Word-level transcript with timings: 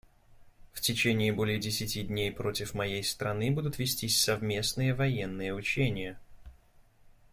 В 0.73 0.81
течение 0.81 1.31
более 1.31 1.59
десяти 1.59 2.01
дней 2.01 2.31
против 2.31 2.73
моей 2.73 3.03
страны 3.03 3.51
будут 3.51 3.77
вестись 3.77 4.19
совместные 4.19 4.95
военные 4.95 5.53
учения. 5.53 6.17